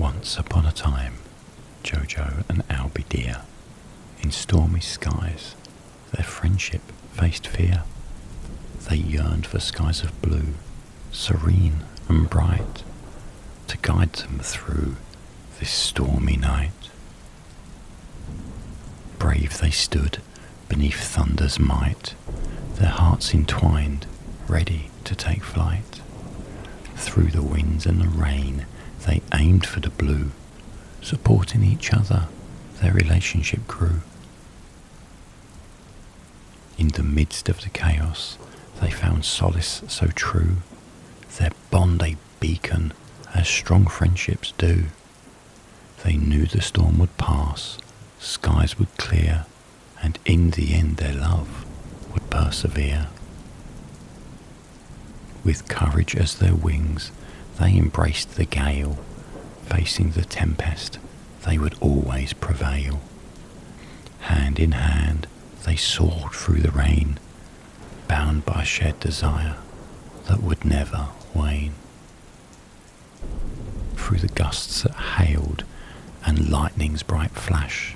Once 0.00 0.38
upon 0.38 0.64
a 0.64 0.72
time, 0.72 1.12
Jojo 1.84 2.42
and 2.48 2.62
Albi 2.70 3.04
dear, 3.10 3.42
in 4.22 4.30
stormy 4.30 4.80
skies, 4.80 5.54
their 6.12 6.24
friendship 6.24 6.80
faced 7.12 7.46
fear. 7.46 7.82
They 8.88 8.96
yearned 8.96 9.46
for 9.46 9.60
skies 9.60 10.02
of 10.02 10.22
blue, 10.22 10.54
serene 11.12 11.84
and 12.08 12.30
bright, 12.30 12.82
to 13.66 13.76
guide 13.76 14.14
them 14.14 14.38
through 14.38 14.96
this 15.58 15.70
stormy 15.70 16.38
night. 16.38 16.88
Brave 19.18 19.58
they 19.58 19.70
stood 19.70 20.22
beneath 20.70 20.98
thunder's 20.98 21.58
might, 21.58 22.14
their 22.76 22.88
hearts 22.88 23.34
entwined, 23.34 24.06
ready 24.48 24.88
to 25.04 25.14
take 25.14 25.44
flight. 25.44 26.00
Through 26.96 27.32
the 27.32 27.42
winds 27.42 27.84
and 27.84 28.00
the 28.00 28.08
rain, 28.08 28.64
they 29.06 29.22
aimed 29.34 29.66
for 29.66 29.80
the 29.80 29.90
blue, 29.90 30.30
supporting 31.00 31.64
each 31.64 31.92
other, 31.92 32.28
their 32.80 32.92
relationship 32.92 33.66
grew. 33.66 34.00
In 36.78 36.88
the 36.88 37.02
midst 37.02 37.48
of 37.48 37.60
the 37.60 37.68
chaos, 37.68 38.38
they 38.80 38.90
found 38.90 39.24
solace 39.24 39.82
so 39.88 40.06
true, 40.08 40.56
their 41.38 41.50
bond 41.70 42.02
a 42.02 42.16
beacon, 42.40 42.92
as 43.34 43.48
strong 43.48 43.86
friendships 43.86 44.52
do. 44.58 44.84
They 46.04 46.16
knew 46.16 46.46
the 46.46 46.62
storm 46.62 46.98
would 46.98 47.16
pass, 47.18 47.78
skies 48.18 48.78
would 48.78 48.96
clear, 48.96 49.44
and 50.02 50.18
in 50.24 50.50
the 50.52 50.74
end 50.74 50.96
their 50.96 51.14
love 51.14 51.64
would 52.12 52.28
persevere. 52.30 53.08
With 55.44 55.68
courage 55.68 56.16
as 56.16 56.36
their 56.36 56.54
wings, 56.54 57.12
they 57.60 57.76
embraced 57.76 58.36
the 58.36 58.44
gale, 58.46 58.98
facing 59.66 60.10
the 60.10 60.24
tempest, 60.24 60.98
they 61.46 61.58
would 61.58 61.74
always 61.80 62.32
prevail. 62.32 63.00
Hand 64.20 64.58
in 64.58 64.72
hand, 64.72 65.26
they 65.64 65.76
soared 65.76 66.32
through 66.32 66.60
the 66.60 66.70
rain, 66.70 67.18
bound 68.08 68.44
by 68.44 68.64
shared 68.64 68.98
desire 69.00 69.56
that 70.26 70.42
would 70.42 70.64
never 70.64 71.08
wane. 71.34 71.74
Through 73.96 74.18
the 74.18 74.28
gusts 74.28 74.82
that 74.82 74.92
hailed 74.92 75.64
and 76.24 76.50
lightning's 76.50 77.02
bright 77.02 77.32
flash, 77.32 77.94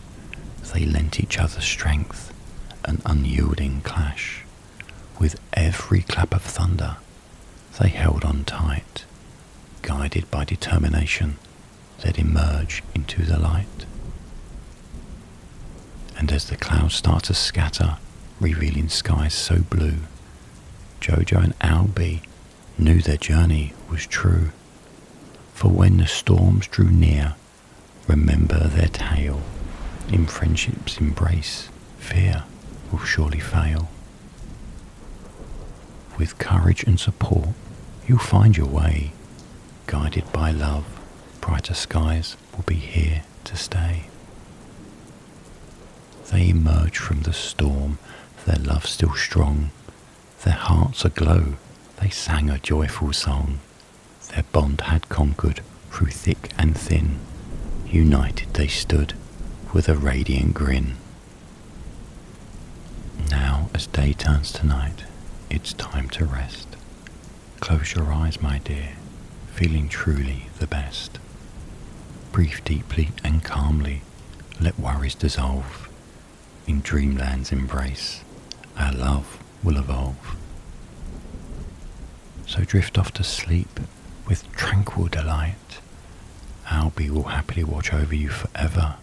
they 0.73 0.85
lent 0.85 1.21
each 1.21 1.39
other 1.39 1.61
strength 1.61 2.33
and 2.85 3.01
unyielding 3.07 3.81
clash. 3.81 4.45
With 5.19 5.41
every 5.53 6.03
clap 6.03 6.35
of 6.35 6.43
thunder, 6.43 6.97
they 7.81 7.89
held 7.89 8.25
on 8.25 8.45
tight, 8.45 9.05
guided 9.85 10.31
by 10.31 10.45
determination, 10.45 11.37
they'd 12.01 12.19
emerge 12.19 12.83
into 12.95 13.23
the 13.23 13.39
light. 13.39 13.85
And 16.17 16.33
as 16.33 16.49
the 16.49 16.57
clouds 16.57 16.95
start 16.95 17.25
to 17.25 17.35
scatter, 17.35 17.99
revealing 18.41 18.89
skies 18.89 19.35
so 19.35 19.59
blue, 19.59 19.99
Jojo 21.03 21.45
and 21.45 21.55
Albi 21.61 22.23
knew 22.79 23.03
their 23.03 23.19
journey 23.19 23.75
was 23.91 24.07
true. 24.07 24.53
For 25.53 25.69
when 25.69 25.99
the 25.99 26.07
storms 26.07 26.67
drew 26.67 26.91
near, 26.91 27.35
remember 28.09 28.67
their 28.69 28.89
tale. 28.89 29.43
In 30.11 30.27
friendship's 30.27 30.97
embrace, 30.97 31.69
fear 31.99 32.45
will 32.91 33.01
surely 33.01 33.41
fail. 33.41 33.91
With 36.17 36.39
courage 36.39 36.85
and 36.85 36.99
support, 36.99 37.49
you'll 38.07 38.19
find 38.19 38.57
your 38.57 38.67
way. 38.67 39.13
Guided 39.95 40.33
by 40.33 40.51
love, 40.51 40.85
brighter 41.41 41.73
skies 41.73 42.37
will 42.53 42.65
be 42.65 42.75
here 42.75 43.23
to 43.45 43.55
stay. 43.55 44.07
They 46.33 46.49
emerge 46.49 46.99
from 46.99 47.23
the 47.23 47.33
storm, 47.33 47.99
their 48.45 48.59
love 48.59 48.87
still 48.87 49.15
strong, 49.15 49.71
their 50.43 50.55
hearts 50.55 51.05
aglow, 51.05 51.55
they 52.01 52.11
sang 52.11 52.51
a 52.51 52.59
joyful 52.59 53.13
song. 53.13 53.61
Their 54.33 54.43
bond 54.51 54.81
had 54.81 55.09
conquered 55.09 55.61
through 55.93 56.11
thick 56.11 56.51
and 56.59 56.77
thin, 56.77 57.21
united 57.87 58.53
they 58.55 58.67
stood 58.67 59.15
with 59.73 59.89
a 59.89 59.97
radiant 59.97 60.55
grin. 60.55 60.97
Now, 63.31 63.71
as 63.73 63.87
day 63.87 64.13
turns 64.13 64.51
to 64.55 64.67
night, 64.67 65.05
it's 65.51 65.73
time 65.73 66.09
to 66.11 66.25
rest. 66.25 66.67
Close 67.61 67.95
your 67.95 68.13
eyes, 68.13 68.43
my 68.43 68.59
dear, 68.59 68.97
feeling 69.55 69.89
truly 69.89 70.47
the 70.59 70.67
best. 70.67 71.21
Breathe 72.33 72.65
deeply 72.65 73.11
and 73.23 73.45
calmly, 73.45 74.03
let 74.61 74.77
worries 74.81 75.15
dissolve. 75.15 75.89
In 76.67 76.81
dreamland's 76.81 77.53
embrace, 77.53 78.25
our 78.77 78.93
love 78.93 79.39
will 79.63 79.77
evolve. 79.77 80.37
So 82.49 82.65
drift 82.65 82.99
off 82.99 83.13
to 83.13 83.23
sleep 83.23 83.79
with 84.27 84.51
tranquil 84.57 85.07
delight. 85.07 85.79
Albi 86.69 87.09
will 87.09 87.31
happily 87.37 87.63
watch 87.63 87.93
over 87.93 88.15
you 88.15 88.31
forever 88.31 88.97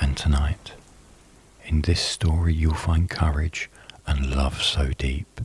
and 0.00 0.16
tonight. 0.16 0.72
In 1.64 1.82
this 1.82 2.00
story, 2.00 2.52
you'll 2.52 2.74
find 2.74 3.08
courage 3.08 3.70
and 4.04 4.34
love 4.34 4.62
so 4.64 4.90
deep. 4.98 5.40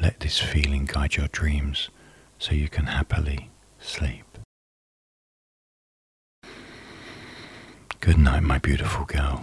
Let 0.00 0.20
this 0.20 0.38
feeling 0.38 0.84
guide 0.84 1.16
your 1.16 1.26
dreams 1.26 1.88
so 2.38 2.54
you 2.54 2.68
can 2.68 2.86
happily 2.86 3.50
sleep. 3.84 4.24
Good 8.00 8.18
night, 8.18 8.42
my 8.42 8.58
beautiful 8.58 9.04
girl. 9.04 9.42